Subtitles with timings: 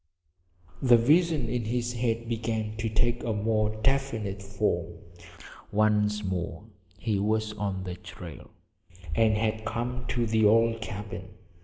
[0.81, 4.95] The visions in his head began to take a more definite form.
[5.71, 6.63] Once more
[6.97, 8.49] he was on the trail,
[9.13, 11.35] and had come to the old cabin.